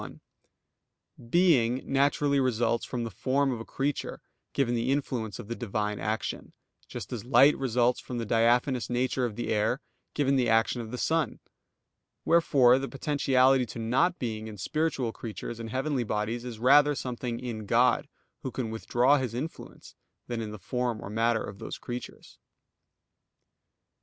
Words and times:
1: 0.01 0.19
Being 1.29 1.83
naturally 1.85 2.39
results 2.39 2.85
from 2.85 3.03
the 3.03 3.11
form 3.11 3.51
of 3.51 3.59
a 3.59 3.63
creature, 3.65 4.19
given 4.53 4.73
the 4.73 4.89
influence 4.91 5.37
of 5.37 5.47
the 5.47 5.53
Divine 5.53 5.99
action; 5.99 6.53
just 6.87 7.13
as 7.13 7.23
light 7.23 7.55
results 7.55 7.99
from 7.99 8.17
the 8.17 8.25
diaphanous 8.25 8.89
nature 8.89 9.25
of 9.25 9.35
the 9.35 9.49
air, 9.53 9.79
given 10.15 10.37
the 10.37 10.49
action 10.49 10.81
of 10.81 10.89
the 10.89 10.97
sun. 10.97 11.39
Wherefore 12.25 12.79
the 12.79 12.87
potentiality 12.89 13.67
to 13.67 13.77
not 13.77 14.17
being 14.17 14.47
in 14.47 14.57
spiritual 14.57 15.11
creatures 15.11 15.59
and 15.59 15.69
heavenly 15.69 16.03
bodies 16.03 16.45
is 16.45 16.57
rather 16.57 16.95
something 16.95 17.39
in 17.39 17.67
God, 17.67 18.07
Who 18.41 18.49
can 18.49 18.71
withdraw 18.71 19.17
His 19.19 19.35
influence, 19.35 19.93
than 20.25 20.41
in 20.41 20.49
the 20.49 20.57
form 20.57 20.99
or 20.99 21.11
matter 21.11 21.43
of 21.43 21.59
those 21.59 21.77
creatures. 21.77 22.39